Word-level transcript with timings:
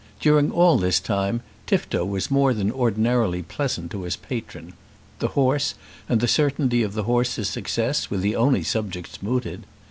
During 0.19 0.51
all 0.51 0.79
this 0.79 0.99
time, 0.99 1.43
Tifto 1.67 2.03
was 2.03 2.31
more 2.31 2.55
than 2.55 2.71
ordinarily 2.71 3.43
pleasant 3.43 3.91
to 3.91 4.01
his 4.01 4.15
patron. 4.15 4.73
The 5.19 5.27
horse 5.37 5.75
and 6.09 6.19
the 6.19 6.27
certainty 6.27 6.81
of 6.81 6.93
the 6.95 7.03
horse's 7.03 7.49
success 7.49 8.09
were 8.09 8.17
the 8.17 8.35
only 8.35 8.63
subjects 8.63 9.21
mooted. 9.21 9.63